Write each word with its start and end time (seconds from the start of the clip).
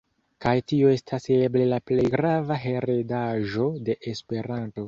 Kaj 0.45 0.53
tio 0.71 0.89
estas 0.93 1.27
eble 1.35 1.67
la 1.73 1.79
plej 1.91 2.07
grava 2.15 2.59
heredaĵo 2.65 3.71
de 3.91 4.01
Esperanto. 4.15 4.77